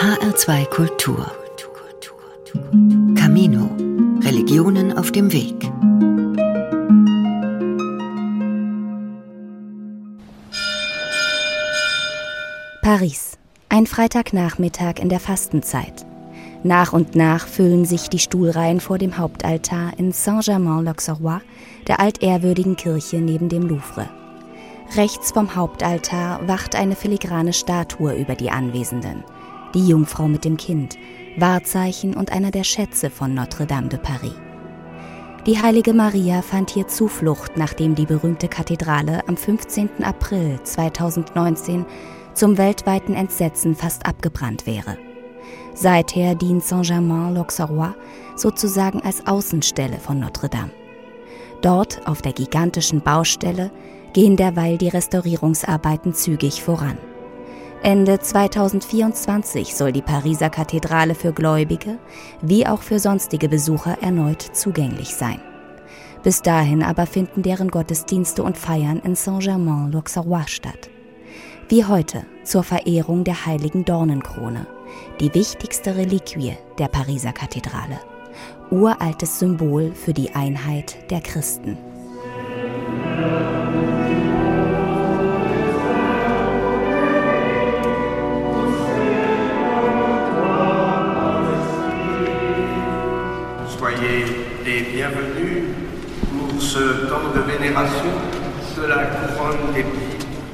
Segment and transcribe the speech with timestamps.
[0.00, 1.30] HR2 Kultur.
[3.14, 3.68] Camino.
[4.22, 5.70] Religionen auf dem Weg.
[12.80, 13.36] Paris.
[13.68, 16.06] Ein Freitagnachmittag in der Fastenzeit.
[16.62, 21.42] Nach und nach füllen sich die Stuhlreihen vor dem Hauptaltar in Saint-Germain-l'Auxerrois,
[21.88, 24.08] der altehrwürdigen Kirche neben dem Louvre.
[24.96, 29.24] Rechts vom Hauptaltar wacht eine filigrane Statue über die Anwesenden,
[29.74, 30.98] die Jungfrau mit dem Kind,
[31.36, 34.34] Wahrzeichen und einer der Schätze von Notre-Dame de Paris.
[35.46, 40.04] Die heilige Maria fand hier Zuflucht, nachdem die berühmte Kathedrale am 15.
[40.04, 41.86] April 2019
[42.34, 44.98] zum weltweiten Entsetzen fast abgebrannt wäre.
[45.74, 47.94] Seither dient Saint-Germain-l'Auxerrois
[48.36, 50.72] sozusagen als Außenstelle von Notre-Dame.
[51.62, 53.70] Dort, auf der gigantischen Baustelle,
[54.12, 56.98] gehen derweil die Restaurierungsarbeiten zügig voran.
[57.82, 61.98] Ende 2024 soll die Pariser Kathedrale für Gläubige
[62.42, 65.40] wie auch für sonstige Besucher erneut zugänglich sein.
[66.22, 70.90] Bis dahin aber finden deren Gottesdienste und Feiern in Saint-Germain-l'Auxerrois statt.
[71.70, 74.66] Wie heute zur Verehrung der heiligen Dornenkrone,
[75.18, 77.98] die wichtigste Reliquie der Pariser Kathedrale.
[78.70, 81.78] Uraltes Symbol für die Einheit der Christen.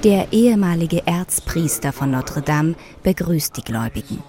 [0.05, 4.23] Der ehemalige Erzpriester von Notre-Dame begrüßt die Gläubigen.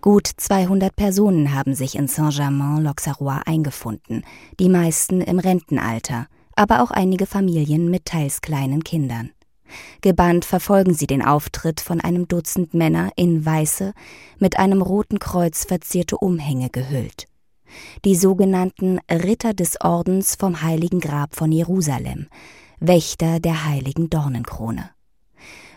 [0.00, 4.24] Gut 200 Personen haben sich in Saint-Germain-l'Auxerrois eingefunden,
[4.58, 9.30] die meisten im Rentenalter, aber auch einige Familien mit teils kleinen Kindern.
[10.00, 13.94] Gebannt verfolgen sie den Auftritt von einem Dutzend Männer in weiße,
[14.38, 17.28] mit einem roten Kreuz verzierte Umhänge gehüllt
[18.04, 22.28] die sogenannten Ritter des Ordens vom Heiligen Grab von Jerusalem,
[22.80, 24.90] Wächter der heiligen Dornenkrone.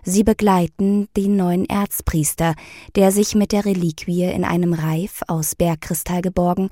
[0.04, 2.54] Sie begleiten den neuen Erzpriester,
[2.96, 6.70] der sich mit der Reliquie in einem Reif aus Bergkristall geborgen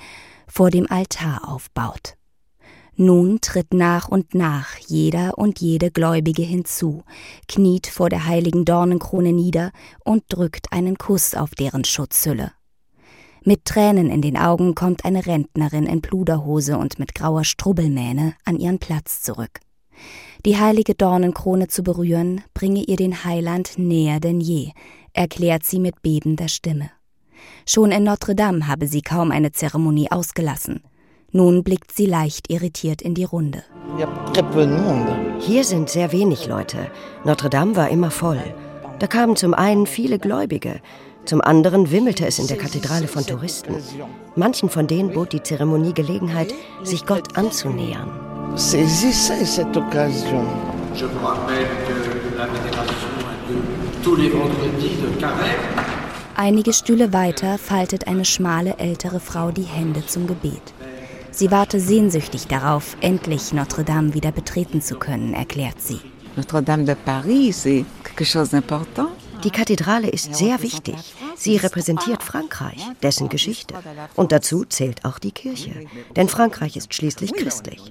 [0.48, 2.16] vor dem Altar aufbaut.
[2.96, 7.04] Nun tritt nach und nach jeder und jede Gläubige hinzu,
[7.48, 9.72] kniet vor der heiligen Dornenkrone nieder
[10.06, 12.52] und drückt einen Kuss auf deren Schutzhülle.
[13.46, 18.58] Mit Tränen in den Augen kommt eine Rentnerin in Pluderhose und mit grauer Strubbelmähne an
[18.58, 19.60] ihren Platz zurück.
[20.46, 24.72] Die heilige Dornenkrone zu berühren, bringe ihr den Heiland näher denn je,
[25.12, 26.90] erklärt sie mit bebender Stimme.
[27.68, 30.82] Schon in Notre Dame habe sie kaum eine Zeremonie ausgelassen.
[31.32, 33.64] Nun blickt sie leicht irritiert in die Runde.
[35.40, 36.90] Hier sind sehr wenig Leute.
[37.26, 38.42] Notre Dame war immer voll.
[39.00, 40.80] Da kamen zum einen viele Gläubige,
[41.26, 43.76] zum anderen wimmelte es in der Kathedrale von Touristen.
[44.36, 46.54] Manchen von denen bot die Zeremonie Gelegenheit,
[46.84, 48.10] sich Gott anzunähern.
[56.36, 60.74] Einige Stühle weiter faltet eine schmale ältere Frau die Hände zum Gebet.
[61.32, 66.00] Sie warte sehnsüchtig darauf, endlich Notre Dame wieder betreten zu können, erklärt sie.
[66.36, 69.10] Notre Dame de Paris, c'est quelque chose d'important.
[69.44, 70.96] Die Kathedrale ist sehr wichtig.
[71.36, 73.76] Sie repräsentiert Frankreich, dessen Geschichte.
[74.16, 75.86] Und dazu zählt auch die Kirche.
[76.16, 77.82] Denn Frankreich ist schließlich christlich.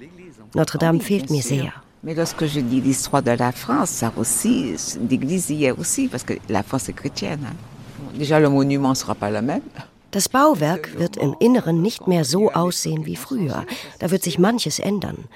[0.53, 1.73] Notre Dame fehlt mir sehr.
[2.01, 4.75] Mais lorsque je dis l'histoire de la France, ça aussi,
[5.09, 7.47] l'Église y est aussi, parce que la France est chrétienne.
[8.19, 9.61] Déjà, le monument sera pas le même.
[10.11, 13.65] Das Bauwerk wird im Inneren nicht mehr so aussehen wie früher.
[13.99, 15.29] Da wird sich manches ändern.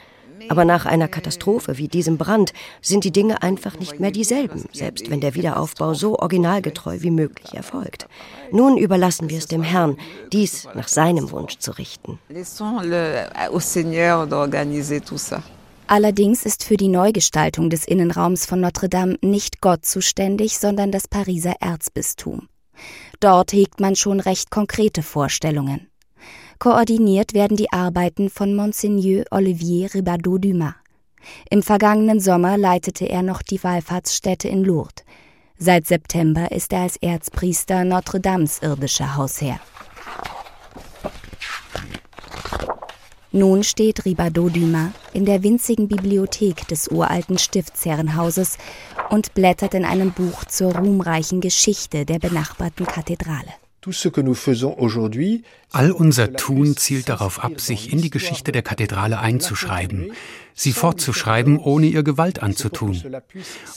[0.50, 5.09] Aber nach einer Katastrophe wie diesem Brand sind die Dinge einfach nicht mehr dieselben, selbst
[5.09, 8.08] wenn der Wiederaufbau so originalgetreu wie möglich erfolgt.
[8.52, 9.97] Nun überlassen wir es dem Herrn,
[10.31, 12.19] dies nach seinem Wunsch zu richten.
[15.90, 21.08] Allerdings ist für die Neugestaltung des Innenraums von Notre Dame nicht Gott zuständig, sondern das
[21.08, 22.50] Pariser Erzbistum.
[23.19, 25.86] Dort hegt man schon recht konkrete Vorstellungen.
[26.59, 30.74] Koordiniert werden die Arbeiten von Monseigneur Olivier Ribadeau-Dumas.
[31.52, 35.06] Im vergangenen Sommer leitete er noch die Wallfahrtsstätte in Lourdes.
[35.59, 39.59] Seit September ist er als Erzpriester Notre Dames irdischer Hausherr.
[43.32, 48.58] Nun steht Ribadeau-Dumas in der winzigen Bibliothek des uralten Stiftsherrenhauses
[49.12, 53.54] und blättert in einem Buch zur ruhmreichen Geschichte der benachbarten Kathedrale.
[55.72, 60.11] All unser Tun zielt darauf ab, sich in die Geschichte der Kathedrale einzuschreiben,
[60.53, 63.01] sie fortzuschreiben, ohne ihr Gewalt anzutun.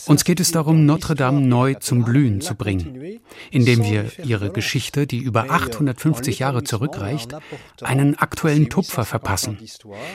[0.05, 3.19] Uns geht es darum, Notre Dame neu zum Blühen zu bringen,
[3.51, 7.35] indem wir ihre Geschichte, die über 850 Jahre zurückreicht,
[7.81, 9.57] einen aktuellen Tupfer verpassen.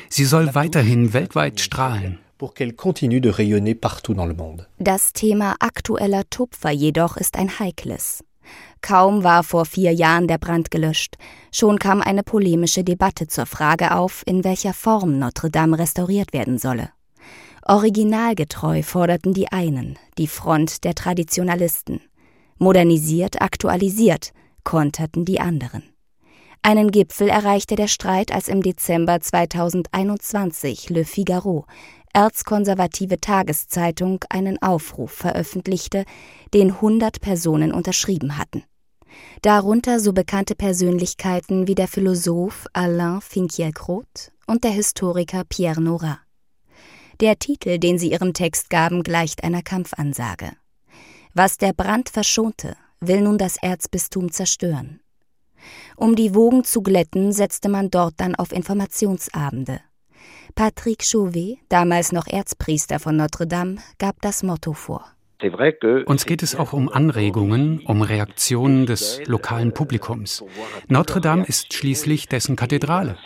[0.09, 2.19] Sie soll weiterhin weltweit strahlen.
[4.79, 8.23] Das Thema aktueller Tupfer jedoch ist ein heikles.
[8.87, 11.17] Kaum war vor vier Jahren der Brand gelöscht,
[11.51, 16.57] schon kam eine polemische Debatte zur Frage auf, in welcher Form Notre Dame restauriert werden
[16.57, 16.91] solle.
[17.65, 22.01] Originalgetreu forderten die einen, die Front der Traditionalisten.
[22.59, 24.31] Modernisiert, aktualisiert,
[24.63, 25.83] konterten die anderen.
[26.63, 31.67] Einen Gipfel erreichte der Streit, als im Dezember 2021 Le Figaro
[32.13, 36.05] erzkonservative Tageszeitung einen Aufruf veröffentlichte,
[36.55, 38.63] den 100 Personen unterschrieben hatten.
[39.43, 46.21] Darunter so bekannte Persönlichkeiten wie der Philosoph Alain Finkielkraut und der Historiker Pierre Nora.
[47.21, 50.53] Der Titel, den sie ihrem Text gaben, gleicht einer Kampfansage.
[51.35, 55.01] Was der Brand verschonte, will nun das Erzbistum zerstören.
[55.97, 59.81] Um die Wogen zu glätten, setzte man dort dann auf Informationsabende,
[60.55, 65.05] Patrick Chauvet, damals noch Erzpriester von Notre Dame, gab das Motto vor.
[66.07, 70.45] Uns geht es auch um Anregungen, um Reaktionen des lokalen Publikums.
[70.89, 73.17] Notre Dame ist schließlich dessen Kathedrale.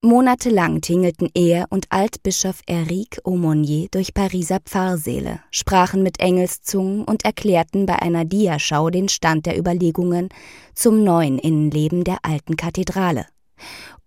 [0.00, 7.84] Monatelang tingelten er und Altbischof Eric Aumonier durch Pariser Pfarrsäle, sprachen mit Engelszungen und erklärten
[7.84, 10.28] bei einer Diaschau den Stand der Überlegungen
[10.72, 13.26] zum neuen Innenleben der alten Kathedrale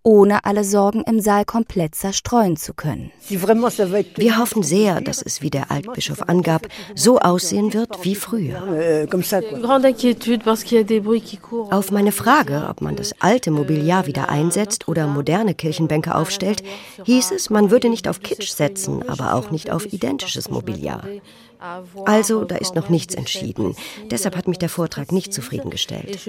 [0.04, 3.12] ohne alle Sorgen im Saal komplett zerstreuen zu können.
[3.28, 9.08] Wir hoffen sehr, dass es, wie der Altbischof angab, so aussehen wird wie früher.
[11.72, 16.64] Auf meine Frage, ob man das alte Mobiliar wieder einsetzt oder moderne Kirchenbänke aufstellt,
[17.06, 21.04] hieß es, man würde nicht auf Kitsch setzen, aber auch nicht auf identisches Mobiliar.
[22.06, 23.76] Also, da ist noch nichts entschieden.
[24.10, 26.16] Deshalb hat mich der Vortrag nicht zufriedengestellt.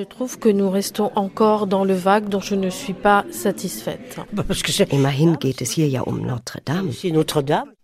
[4.90, 6.92] Immerhin geht es hier ja um Notre Dame.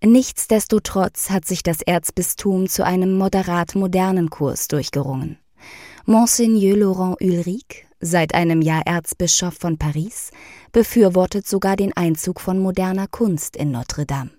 [0.05, 5.39] Nichtsdestotrotz hat sich das Erzbistum zu einem moderat modernen Kurs durchgerungen.
[6.05, 10.31] Monseigneur Laurent Ulrich, seit einem Jahr Erzbischof von Paris,
[10.73, 14.31] befürwortet sogar den Einzug von moderner Kunst in Notre Dame.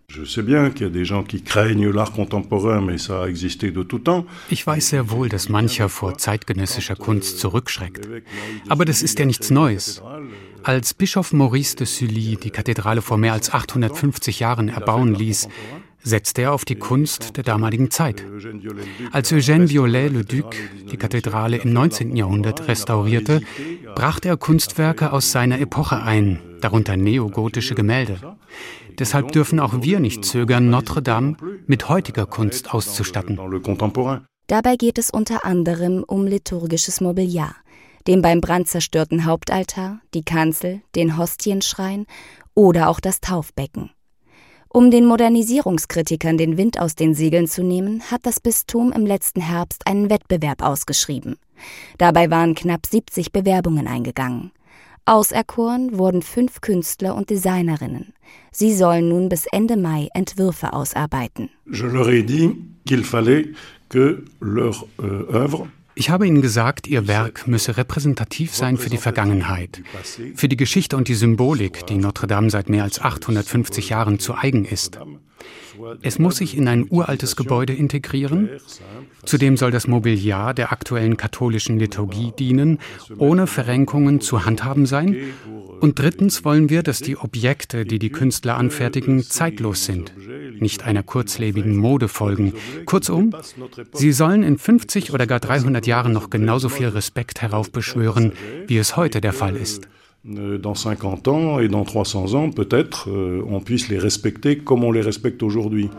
[4.49, 8.07] Ich weiß sehr wohl, dass mancher vor zeitgenössischer Kunst zurückschreckt.
[8.67, 10.01] Aber das ist ja nichts Neues.
[10.63, 15.47] Als Bischof Maurice de Sully die Kathedrale vor mehr als 850 Jahren erbauen ließ,
[16.01, 18.23] setzte er auf die Kunst der damaligen Zeit.
[19.11, 20.55] Als Eugène Viollet-le-Duc
[20.91, 22.15] die Kathedrale im 19.
[22.15, 23.41] Jahrhundert restaurierte,
[23.95, 28.37] brachte er Kunstwerke aus seiner Epoche ein, darunter neogotische Gemälde.
[28.97, 31.37] Deshalb dürfen auch wir nicht zögern, Notre Dame
[31.67, 33.39] mit heutiger Kunst auszustatten.
[34.47, 37.55] Dabei geht es unter anderem um liturgisches Mobiliar,
[38.07, 42.07] den beim Brand zerstörten Hauptaltar, die Kanzel, den Hostienschrein
[42.55, 43.91] oder auch das Taufbecken.
[44.71, 49.41] Um den Modernisierungskritikern den Wind aus den Segeln zu nehmen, hat das Bistum im letzten
[49.41, 51.37] Herbst einen Wettbewerb ausgeschrieben.
[51.97, 54.51] Dabei waren knapp 70 Bewerbungen eingegangen.
[55.05, 58.13] Auserkoren wurden fünf Künstler und Designerinnen.
[58.51, 61.49] Sie sollen nun bis Ende Mai Entwürfe ausarbeiten.
[61.65, 62.55] Je leur ai dit
[62.85, 63.47] qu'il fallait
[63.89, 65.25] que leur euh,
[65.99, 69.81] ich habe Ihnen gesagt, Ihr Werk müsse repräsentativ sein für die Vergangenheit,
[70.33, 74.33] für die Geschichte und die Symbolik, die Notre Dame seit mehr als 850 Jahren zu
[74.33, 74.97] eigen ist.
[76.01, 78.49] Es muss sich in ein uraltes Gebäude integrieren.
[79.25, 82.79] Zudem soll das Mobiliar der aktuellen katholischen Liturgie dienen,
[83.17, 85.15] ohne Verrenkungen zu handhaben sein
[85.79, 90.13] und drittens wollen wir, dass die Objekte, die die Künstler anfertigen, zeitlos sind,
[90.59, 92.53] nicht einer kurzlebigen Mode folgen.
[92.85, 93.33] Kurzum,
[93.93, 98.33] sie sollen in 50 oder gar 300 Jahren noch genauso viel Respekt heraufbeschwören,
[98.67, 99.87] wie es heute der Fall ist.
[100.25, 104.91] Dans 50 ans et dans 300 ans, peut-être, euh, on puisse les respecter comme on
[104.91, 105.89] les respecte aujourd'hui.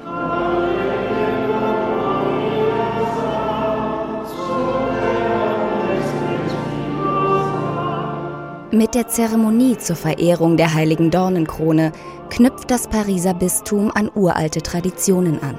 [8.73, 11.93] Mit der Zeremonie zur Verehrung der heiligen Dornenkrone
[12.29, 15.59] knüpft das Pariser Bistum an uralte Traditionen an.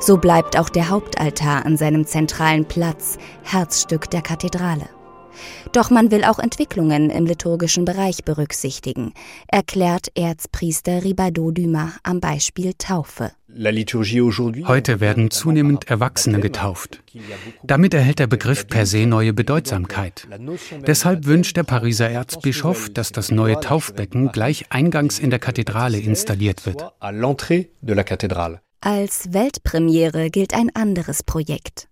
[0.00, 4.88] So bleibt auch der Hauptaltar an seinem zentralen Platz, Herzstück der Kathedrale.
[5.72, 9.12] Doch man will auch Entwicklungen im liturgischen Bereich berücksichtigen,
[9.48, 13.32] erklärt Erzpriester Ribado Dumas am Beispiel Taufe.
[14.66, 17.02] Heute werden zunehmend Erwachsene getauft.
[17.62, 20.26] Damit erhält der Begriff per se neue Bedeutsamkeit.
[20.86, 26.66] Deshalb wünscht der Pariser Erzbischof, dass das neue Taufbecken gleich eingangs in der Kathedrale installiert
[26.66, 26.84] wird.
[28.80, 31.88] Als Weltpremiere gilt ein anderes Projekt.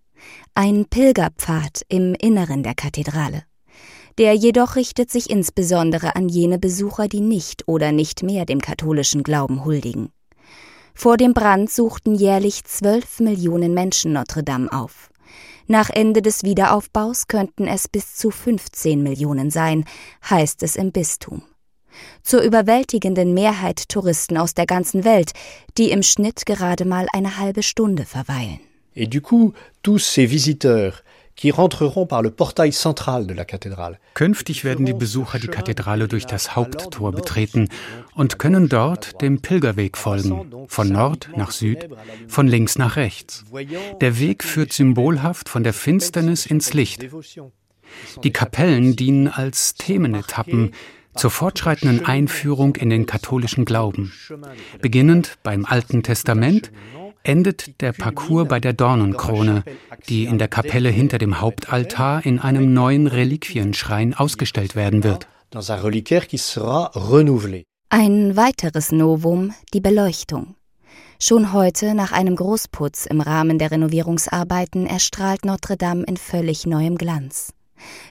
[0.54, 3.44] Ein Pilgerpfad im Inneren der Kathedrale.
[4.18, 9.22] Der jedoch richtet sich insbesondere an jene Besucher, die nicht oder nicht mehr dem katholischen
[9.22, 10.10] Glauben huldigen.
[10.94, 15.10] Vor dem Brand suchten jährlich zwölf Millionen Menschen Notre Dame auf.
[15.66, 19.84] Nach Ende des Wiederaufbaus könnten es bis zu 15 Millionen sein,
[20.28, 21.42] heißt es im Bistum.
[22.22, 25.32] Zur überwältigenden Mehrheit Touristen aus der ganzen Welt,
[25.78, 28.60] die im Schnitt gerade mal eine halbe Stunde verweilen.
[28.94, 31.02] Et du coup, tous ces visiteurs
[34.14, 37.68] Künftig werden die Besucher die Kathedrale durch das Haupttor betreten
[38.14, 41.88] und können dort dem Pilgerweg folgen, von Nord nach Süd,
[42.28, 43.44] von links nach rechts.
[44.00, 47.08] Der Weg führt symbolhaft von der Finsternis ins Licht.
[48.22, 50.72] Die Kapellen dienen als Themenetappen
[51.14, 54.12] zur fortschreitenden Einführung in den katholischen Glauben,
[54.80, 56.70] beginnend beim Alten Testament
[57.24, 59.64] endet der Parcours bei der Dornenkrone,
[60.08, 65.28] die in der Kapelle hinter dem Hauptaltar in einem neuen Reliquienschrein ausgestellt werden wird.
[67.90, 70.56] Ein weiteres Novum, die Beleuchtung.
[71.20, 76.98] Schon heute, nach einem Großputz im Rahmen der Renovierungsarbeiten, erstrahlt Notre Dame in völlig neuem
[76.98, 77.52] Glanz.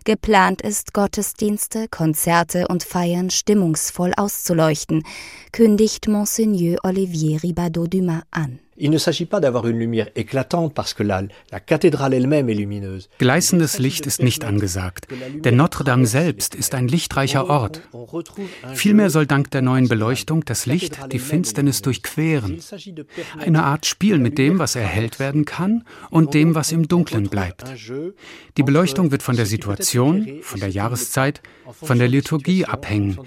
[0.06, 5.04] Geplant ist, Gottesdienste, Konzerte und Feiern stimmungsvoll auszuleuchten,
[5.52, 8.60] kündigt Monseigneur Olivier Ribadot-Dumas an.
[8.78, 12.54] Il ne s'agit pas d'avoir une lumière éclatante parce que la, la cathédrale elle-même est
[12.54, 13.10] lumineuse.
[13.20, 15.08] Gleißendes Licht ist nicht angesagt,
[15.44, 17.82] denn Notre-Dame selbst ist ein lichtreicher Ort.
[18.74, 22.60] Vielmehr soll dank der neuen Beleuchtung das Licht die Finsternis durchqueren.
[23.38, 27.66] Eine Art Spiel mit dem, was erhellt werden kann und dem, was im Dunklen bleibt.
[28.58, 33.20] Die Beleuchtung wird von der Situation, von der Jahreszeit, von der Liturgie abhängen.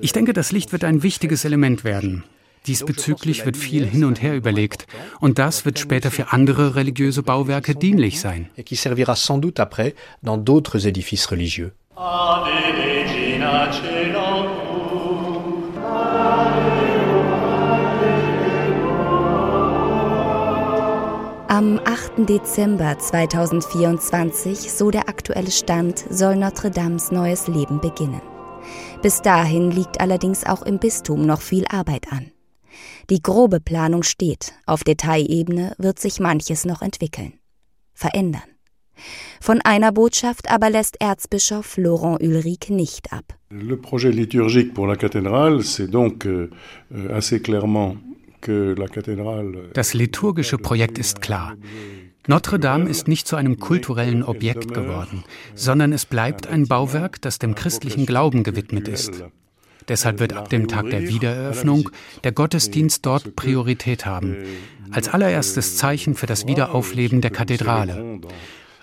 [0.00, 2.24] Ich denke, das Licht wird ein wichtiges Element werden.
[2.68, 4.86] Diesbezüglich wird viel hin und her überlegt
[5.20, 8.50] und das wird später für andere religiöse Bauwerke dienlich sein.
[21.50, 22.28] Am 8.
[22.28, 28.20] Dezember 2024, so der aktuelle Stand, soll Notre Dames neues Leben beginnen.
[29.00, 32.30] Bis dahin liegt allerdings auch im Bistum noch viel Arbeit an.
[33.10, 37.32] Die grobe Planung steht, auf Detailebene wird sich manches noch entwickeln,
[37.94, 38.42] verändern.
[39.40, 43.24] Von einer Botschaft aber lässt Erzbischof Laurent Ulrich nicht ab.
[43.50, 46.50] Le projet liturgique pour la cathédrale, c'est donc euh,
[47.10, 47.96] assez clairement
[49.74, 51.56] das liturgische Projekt ist klar.
[52.26, 57.38] Notre Dame ist nicht zu einem kulturellen Objekt geworden, sondern es bleibt ein Bauwerk, das
[57.38, 59.24] dem christlichen Glauben gewidmet ist.
[59.88, 61.90] Deshalb wird ab dem Tag der Wiedereröffnung
[62.24, 64.36] der Gottesdienst dort Priorität haben,
[64.90, 68.20] als allererstes Zeichen für das Wiederaufleben der Kathedrale.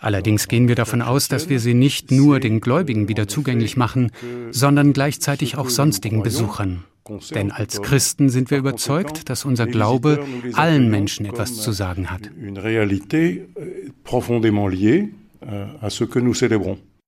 [0.01, 4.11] Allerdings gehen wir davon aus, dass wir sie nicht nur den Gläubigen wieder zugänglich machen,
[4.51, 6.83] sondern gleichzeitig auch sonstigen Besuchern.
[7.33, 12.31] Denn als Christen sind wir überzeugt, dass unser Glaube allen Menschen etwas zu sagen hat.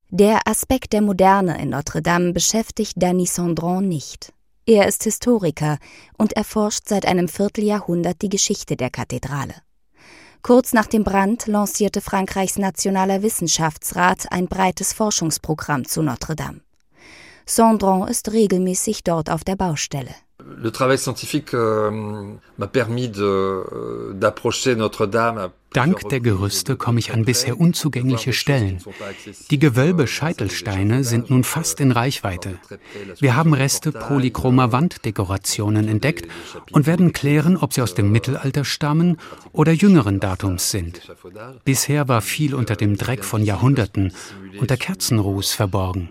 [0.10, 4.32] Der Aspekt der Moderne in Notre Dame beschäftigt Danny Sandron nicht.
[4.66, 5.80] Er ist Historiker
[6.18, 9.56] und erforscht seit einem Vierteljahrhundert die Geschichte der Kathedrale.
[10.44, 16.62] Kurz nach dem Brand lancierte Frankreichs Nationaler Wissenschaftsrat ein breites Forschungsprogramm zu Notre Dame.
[17.46, 20.16] Sandron ist regelmäßig dort auf der Baustelle.
[20.46, 21.90] Le travail scientifique euh,
[22.58, 25.50] m'a permis euh, d'approcher Notre-Dame.
[25.74, 28.78] Dank der Gerüste komme ich an bisher unzugängliche Stellen.
[29.52, 32.58] Die Gewölbe-Scheitelsteine sind nun fast in Reichweite.
[33.20, 36.28] Wir haben Reste polychromer Wanddekorationen entdeckt
[36.72, 39.18] und werden klären, ob sie aus dem Mittelalter stammen
[39.52, 41.02] oder jüngeren Datums sind.
[41.66, 44.14] Bisher war viel unter dem Dreck von Jahrhunderten,
[44.60, 46.10] unter Kerzenruß verborgen.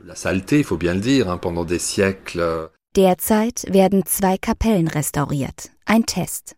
[2.97, 5.71] Derzeit werden zwei Kapellen restauriert.
[5.85, 6.57] Ein Test.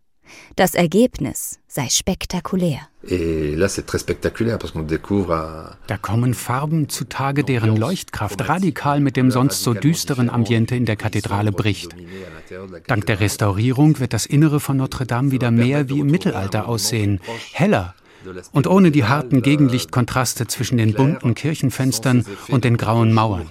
[0.55, 2.79] Das Ergebnis sei spektakulär.
[5.87, 10.95] Da kommen Farben zutage, deren Leuchtkraft radikal mit dem sonst so düsteren Ambiente in der
[10.95, 11.93] Kathedrale bricht.
[12.87, 17.19] Dank der Restaurierung wird das Innere von Notre Dame wieder mehr wie im Mittelalter aussehen,
[17.51, 17.95] heller,
[18.51, 23.49] und ohne die harten Gegenlichtkontraste zwischen den bunten Kirchenfenstern und den grauen Mauern.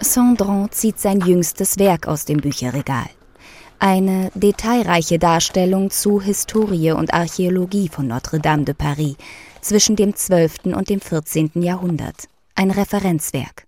[0.00, 3.08] Sandron zieht sein jüngstes Werk aus dem Bücherregal.
[3.78, 9.16] Eine detailreiche Darstellung zu Historie und Archäologie von Notre-Dame de Paris
[9.60, 10.66] zwischen dem 12.
[10.74, 11.50] und dem 14.
[11.54, 12.28] Jahrhundert.
[12.54, 13.66] Ein Referenzwerk.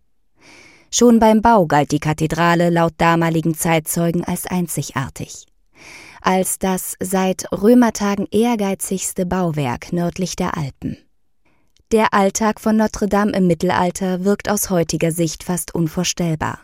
[0.98, 5.44] Schon beim Bau galt die Kathedrale laut damaligen Zeitzeugen als einzigartig.
[6.22, 10.96] Als das seit Römertagen ehrgeizigste Bauwerk nördlich der Alpen.
[11.92, 16.60] Der Alltag von Notre Dame im Mittelalter wirkt aus heutiger Sicht fast unvorstellbar.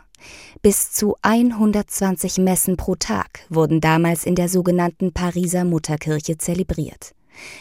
[0.63, 7.15] Bis zu 120 Messen pro Tag wurden damals in der sogenannten Pariser Mutterkirche zelebriert.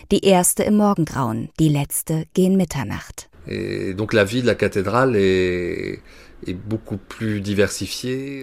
[0.09, 3.29] Die erste im Morgengrauen, die letzte gegen Mitternacht.
[3.47, 6.01] Et donc la vie de la cathédrale est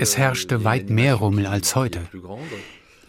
[0.00, 2.00] es herrschte weit mehr Rummel als heute.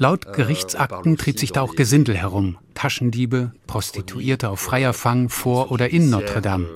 [0.02, 5.72] Laut euh, Gerichtsakten trieb sich da auch Gesindel herum, Taschendiebe, Prostituierte auf freier Fang vor
[5.72, 6.68] oder in Notre Dame.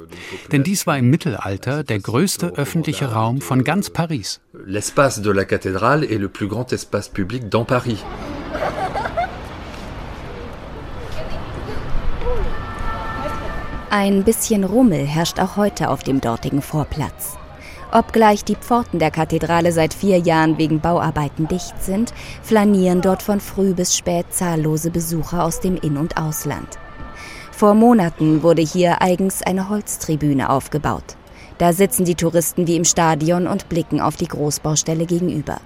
[0.52, 4.42] Denn dies war im Mittelalter der größte öffentliche Raum von ganz Paris.
[4.66, 8.04] L'espace de la cathédrale est le plus grand espace public dans Paris.
[13.96, 17.38] Ein bisschen Rummel herrscht auch heute auf dem dortigen Vorplatz.
[17.92, 23.40] Obgleich die Pforten der Kathedrale seit vier Jahren wegen Bauarbeiten dicht sind, flanieren dort von
[23.40, 26.80] früh bis spät zahllose Besucher aus dem In- und Ausland.
[27.52, 31.16] Vor Monaten wurde hier eigens eine Holztribüne aufgebaut.
[31.60, 35.62] Da sitzen die Touristen wie im Stadion und blicken auf die Großbaustelle gegenüber.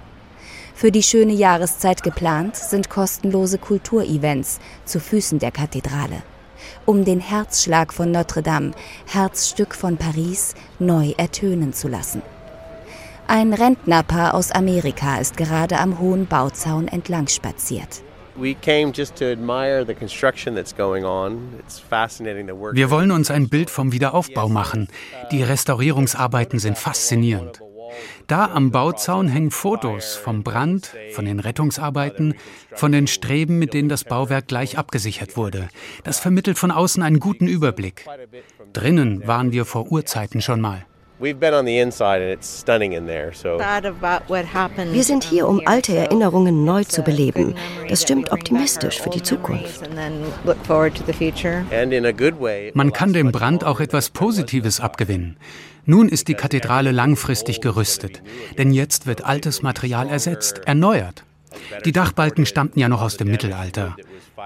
[0.74, 6.22] Für die schöne Jahreszeit geplant sind kostenlose Kulturevents zu Füßen der Kathedrale
[6.88, 8.70] um den Herzschlag von Notre Dame,
[9.04, 12.22] Herzstück von Paris, neu ertönen zu lassen.
[13.26, 18.02] Ein Rentnerpaar aus Amerika ist gerade am hohen Bauzaun entlang spaziert.
[18.36, 18.56] Wir
[22.90, 24.88] wollen uns ein Bild vom Wiederaufbau machen.
[25.30, 27.60] Die Restaurierungsarbeiten sind faszinierend.
[28.26, 32.34] Da am Bauzaun hängen Fotos vom Brand, von den Rettungsarbeiten,
[32.74, 35.68] von den Streben, mit denen das Bauwerk gleich abgesichert wurde.
[36.04, 38.04] Das vermittelt von außen einen guten Überblick.
[38.72, 40.86] Drinnen waren wir vor Urzeiten schon mal.
[41.20, 41.34] Wir
[45.02, 47.56] sind hier, um alte Erinnerungen neu zu beleben.
[47.88, 49.82] Das stimmt optimistisch für die Zukunft.
[52.74, 55.36] Man kann dem Brand auch etwas Positives abgewinnen.
[55.84, 58.22] Nun ist die Kathedrale langfristig gerüstet,
[58.56, 61.24] denn jetzt wird altes Material ersetzt, erneuert.
[61.84, 63.96] Die Dachbalken stammten ja noch aus dem Mittelalter.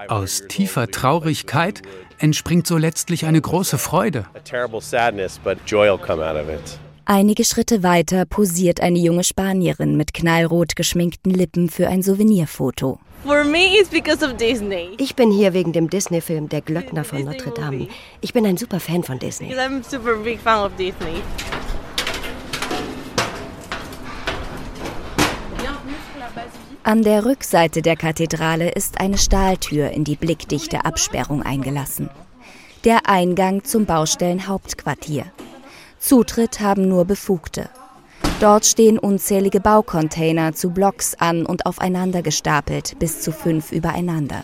[0.07, 1.81] Aus tiefer Traurigkeit
[2.23, 4.25] entspringt so letztlich eine große Freude.
[7.05, 12.97] Einige Schritte weiter posiert eine junge Spanierin mit knallrot geschminkten Lippen für ein Souvenirfoto.
[14.97, 17.87] Ich bin hier wegen dem Disney-Film Der Glöckner von Notre Dame.
[18.21, 19.53] Ich bin ein super Fan von Disney.
[26.83, 32.09] An der Rückseite der Kathedrale ist eine Stahltür in die blickdichte Absperrung eingelassen.
[32.83, 35.25] Der Eingang zum Baustellenhauptquartier.
[35.99, 37.69] Zutritt haben nur Befugte.
[38.41, 44.43] Dort stehen unzählige Baucontainer zu Blocks an und aufeinander gestapelt, bis zu fünf übereinander.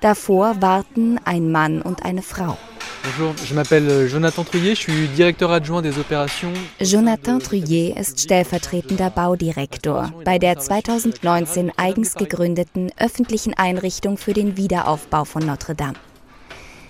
[0.00, 2.56] Davor warten ein Mann und eine Frau.
[3.02, 6.52] Bonjour, je m'appelle Jonathan Truyer, je suis directeur adjoint des opérations.
[6.80, 15.24] Jonathan Truyer ist stellvertretender Baudirektor bei der 2019 eigens gegründeten öffentlichen Einrichtung für den Wiederaufbau
[15.24, 15.94] von Notre Dame.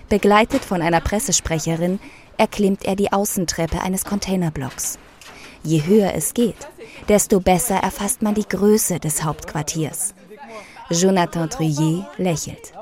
[0.09, 2.01] Begleitet von einer Pressesprecherin
[2.39, 4.99] erklimmt er die Außentreppe eines Containerblocks.
[5.63, 6.69] Je höher es geht,
[7.09, 10.15] desto besser erfasst man die Größe des Hauptquartiers.
[10.91, 12.73] Jonathan Truyer lächelt.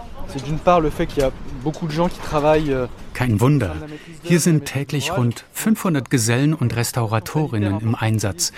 [2.68, 3.76] Euh, Kein Wunder.
[4.22, 8.52] Hier sind täglich rund 500 Gesellen und Restauratorinnen im Einsatz.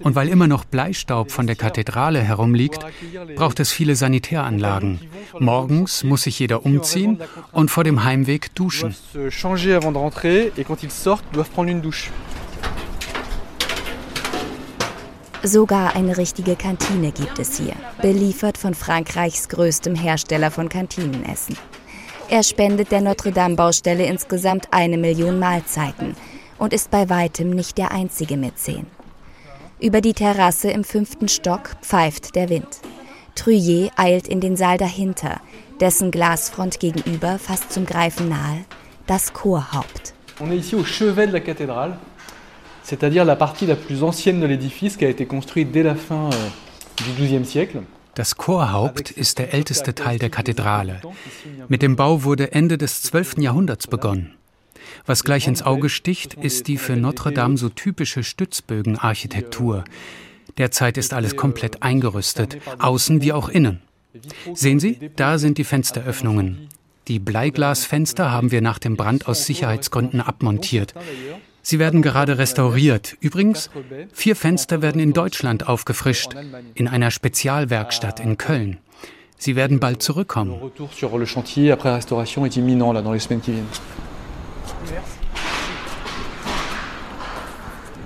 [0.00, 2.84] Und weil immer noch Bleistaub von der Kathedrale herumliegt,
[3.36, 5.00] braucht es viele Sanitäranlagen.
[5.38, 7.20] Morgens muss sich jeder umziehen
[7.52, 8.94] und vor dem Heimweg duschen.
[15.42, 21.56] Sogar eine richtige Kantine gibt es hier, beliefert von Frankreichs größtem Hersteller von Kantinenessen.
[22.28, 26.14] Er spendet der Notre-Dame-Baustelle insgesamt eine Million Mahlzeiten
[26.58, 28.86] und ist bei weitem nicht der einzige Mäzen.
[29.80, 32.80] Über die Terrasse im fünften Stock pfeift der Wind.
[33.34, 35.40] Truyer eilt in den Saal dahinter,
[35.80, 38.66] dessen Glasfront gegenüber fast zum Greifen nahe,
[39.06, 40.12] das Chorhaupt.
[40.38, 41.40] On est ici au chevet de la
[42.90, 46.28] c'est-à-dire la partie la plus ancienne de l'édifice qui a été construite dès la fin
[46.28, 47.62] euh,
[48.16, 51.00] Das Chorhaupt ist der älteste Teil der Kathedrale.
[51.68, 53.38] Mit dem Bau wurde Ende des 12.
[53.38, 54.34] Jahrhunderts begonnen.
[55.06, 59.84] Was gleich ins Auge sticht, ist die für Notre Dame so typische Stützbögenarchitektur.
[60.58, 63.80] Derzeit ist alles komplett eingerüstet, außen wie auch innen.
[64.52, 66.68] Sehen Sie, da sind die Fensteröffnungen.
[67.06, 70.94] Die Bleiglasfenster haben wir nach dem Brand aus Sicherheitsgründen abmontiert.
[71.62, 73.16] Sie werden gerade restauriert.
[73.20, 73.70] Übrigens,
[74.12, 76.34] vier Fenster werden in Deutschland aufgefrischt,
[76.74, 78.78] in einer Spezialwerkstatt in Köln.
[79.36, 80.60] Sie werden bald zurückkommen.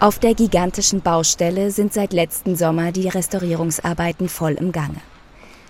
[0.00, 5.00] Auf der gigantischen Baustelle sind seit letzten Sommer die Restaurierungsarbeiten voll im Gange.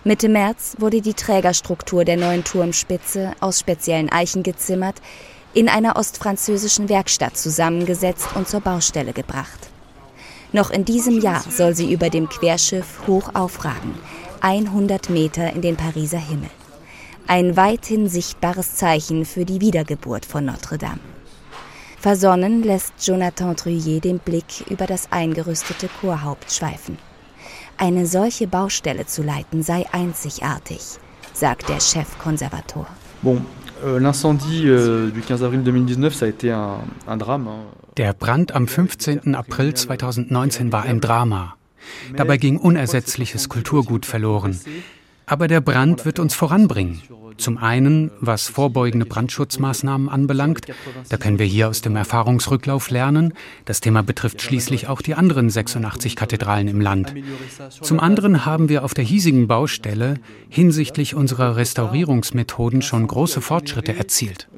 [0.02, 5.00] Mitte März wurde die Trägerstruktur der neuen Turmspitze aus speziellen Eichen gezimmert,
[5.54, 9.70] in einer ostfranzösischen Werkstatt zusammengesetzt und zur Baustelle gebracht.
[10.52, 13.94] Noch in diesem Jahr soll sie über dem Querschiff hoch aufragen,
[14.40, 16.50] 100 Meter in den Pariser Himmel.
[17.26, 21.00] Ein weithin sichtbares Zeichen für die Wiedergeburt von Notre Dame.
[21.98, 26.98] Versonnen lässt Jonathan Truyet den Blick über das eingerüstete Chorhaupt schweifen.
[27.78, 30.80] Eine solche Baustelle zu leiten sei einzigartig,
[31.32, 32.86] sagt der Chefkonservator.
[33.98, 37.48] L'incendie euh, du 15 avril 2019, ça a été un, un drame.
[37.96, 39.34] Der Brand am 15.
[39.34, 41.56] April 2019 war ein Drama.
[42.16, 44.58] Dabei ging unersetzliches Kulturgut verloren.
[45.26, 47.00] Aber der Brand wird uns voranbringen.
[47.36, 50.66] Zum einen, was vorbeugende Brandschutzmaßnahmen anbelangt,
[51.08, 53.34] da können wir hier aus dem Erfahrungsrücklauf lernen.
[53.64, 57.14] Das Thema betrifft schließlich auch die anderen 86 Kathedralen im Land.
[57.80, 60.14] Zum anderen haben wir auf der hiesigen Baustelle
[60.48, 64.48] hinsichtlich unserer Restaurierungsmethoden schon große Fortschritte erzielt.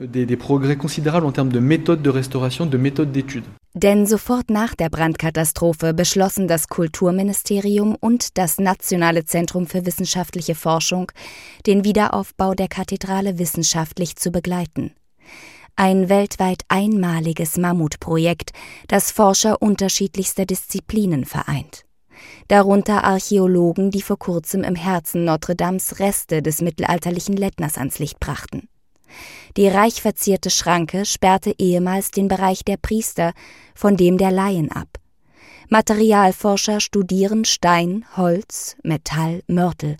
[3.79, 11.12] Denn sofort nach der Brandkatastrophe beschlossen das Kulturministerium und das Nationale Zentrum für wissenschaftliche Forschung,
[11.67, 14.92] den Wiederaufbau der Kathedrale wissenschaftlich zu begleiten.
[15.76, 18.52] Ein weltweit einmaliges Mammutprojekt,
[18.88, 21.85] das Forscher unterschiedlichster Disziplinen vereint.
[22.48, 28.20] Darunter Archäologen, die vor kurzem im Herzen Notre Dames Reste des mittelalterlichen Lettners ans Licht
[28.20, 28.68] brachten.
[29.57, 33.33] Die reich verzierte Schranke sperrte ehemals den Bereich der Priester
[33.74, 34.88] von dem der Laien ab.
[35.68, 39.96] Materialforscher studieren Stein, Holz, Metall, Mörtel,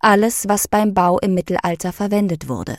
[0.00, 2.78] alles, was beim Bau im Mittelalter verwendet wurde.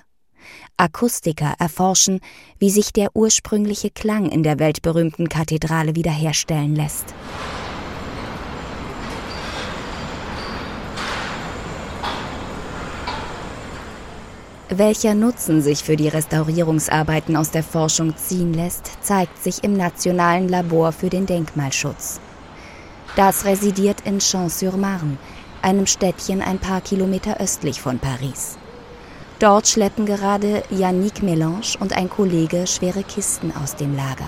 [0.77, 2.21] Akustiker erforschen,
[2.57, 7.13] wie sich der ursprüngliche Klang in der weltberühmten Kathedrale wiederherstellen lässt.
[14.71, 20.47] Welcher Nutzen sich für die Restaurierungsarbeiten aus der Forschung ziehen lässt, zeigt sich im Nationalen
[20.47, 22.21] Labor für den Denkmalschutz.
[23.15, 25.17] Das residiert in Champs-sur-Marne,
[25.61, 28.57] einem Städtchen ein paar Kilometer östlich von Paris.
[29.39, 34.27] Dort schleppen gerade Yannick Melange und ein Kollege schwere Kisten aus dem Lager.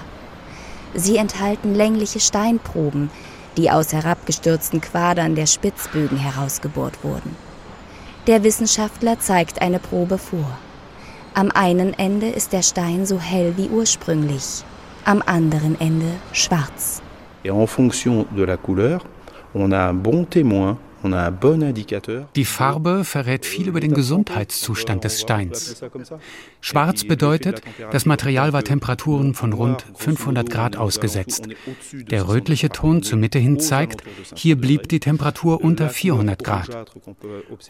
[0.93, 3.09] Sie enthalten längliche Steinproben,
[3.57, 7.35] die aus herabgestürzten Quadern der Spitzbögen herausgebohrt wurden.
[8.27, 10.57] Der Wissenschaftler zeigt eine Probe vor.
[11.33, 14.63] Am einen Ende ist der Stein so hell wie ursprünglich,
[15.05, 17.01] am anderen Ende schwarz.
[17.43, 19.01] Et en fonction de la couleur,
[19.53, 25.81] on a un bon témoin die Farbe verrät viel über den Gesundheitszustand des Steins.
[26.59, 27.61] Schwarz bedeutet,
[27.91, 31.47] das Material war Temperaturen von rund 500 Grad ausgesetzt.
[31.93, 34.03] Der rötliche Ton zur Mitte hin zeigt,
[34.35, 36.93] hier blieb die Temperatur unter 400 Grad.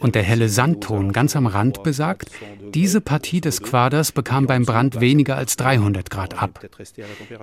[0.00, 2.30] Und der helle Sandton ganz am Rand besagt,
[2.74, 6.60] diese Partie des Quaders bekam beim Brand weniger als 300 Grad ab.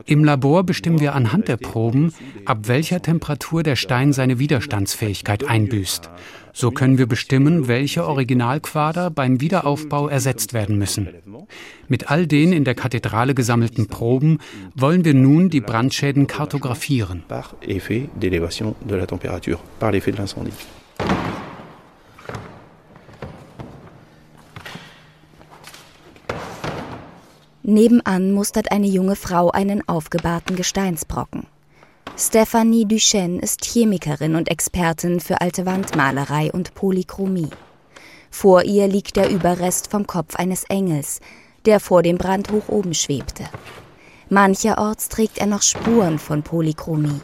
[0.05, 2.13] Im Labor bestimmen wir anhand der Proben,
[2.45, 6.09] ab welcher Temperatur der Stein seine Widerstandsfähigkeit einbüßt eingebüßt.
[6.51, 11.07] So können wir bestimmen, welche Originalquader beim Wiederaufbau ersetzt werden müssen.
[11.87, 14.39] Mit all den in der Kathedrale gesammelten Proben
[14.75, 17.23] wollen wir nun die Brandschäden kartografieren.
[27.61, 31.45] Nebenan mustert eine junge Frau einen aufgebahrten Gesteinsbrocken.
[32.21, 37.49] Stephanie Duchesne ist Chemikerin und Expertin für alte Wandmalerei und Polychromie.
[38.29, 41.21] Vor ihr liegt der Überrest vom Kopf eines Engels,
[41.63, 43.45] der vor dem Brand hoch oben schwebte.
[44.27, 47.21] Mancherorts trägt er noch Spuren von Polychromie,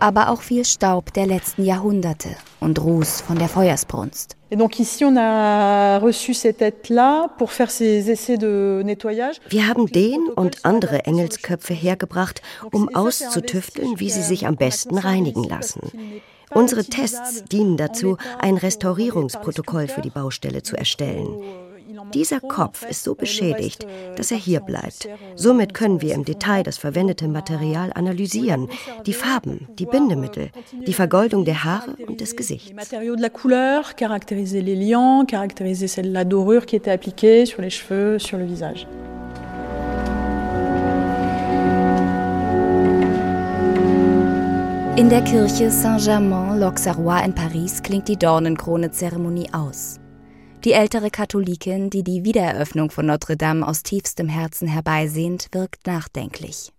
[0.00, 2.30] aber auch viel Staub der letzten Jahrhunderte
[2.60, 4.36] und Ruß von der Feuersbrunst.
[4.48, 4.60] Wir
[9.68, 15.80] haben den und andere Engelsköpfe hergebracht, um auszutüfteln, wie sie sich am besten reinigen lassen.
[16.50, 21.26] Unsere Tests dienen dazu, ein Restaurierungsprotokoll für die Baustelle zu erstellen.
[22.14, 25.08] Dieser Kopf ist so beschädigt, dass er hier bleibt.
[25.34, 28.68] Somit können wir im Detail das verwendete Material analysieren,
[29.06, 30.50] die Farben, die Bindemittel,
[30.86, 32.72] die Vergoldung der Haare und des Gesichts.
[33.96, 38.86] caractériser les liants, caractériser la dorure qui était appliquée sur les cheveux, sur le visage.
[44.98, 50.00] In der Kirche Saint-Germain-l'Auxerrois in Paris klingt die Dornenkrone-Zeremonie aus.
[50.66, 56.72] Die ältere Katholikin, die die Wiedereröffnung von Notre Dame aus tiefstem Herzen herbeisehnt, wirkt nachdenklich.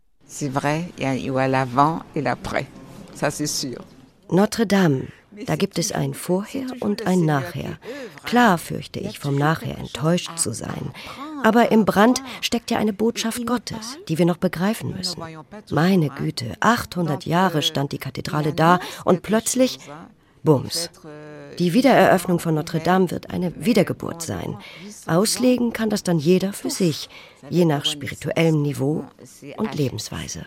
[4.29, 5.07] Notre Dame,
[5.45, 7.77] da gibt es ein Vorher und ein Nachher.
[8.25, 10.91] Klar fürchte ich, vom Nachher enttäuscht zu sein.
[11.45, 15.23] Aber im Brand steckt ja eine Botschaft Gottes, die wir noch begreifen müssen.
[15.71, 19.79] Meine Güte, 800 Jahre stand die Kathedrale da und plötzlich,
[20.43, 20.89] bums,
[21.59, 24.57] die Wiedereröffnung von Notre Dame wird eine Wiedergeburt sein.
[25.05, 27.09] Auslegen kann das dann jeder für sich,
[27.49, 29.05] je nach spirituellem Niveau
[29.57, 30.45] und Lebensweise.